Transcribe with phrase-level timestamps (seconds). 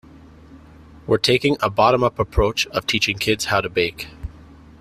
[1.05, 4.07] We're taking a bottom-up approach of teaching kids how to bake.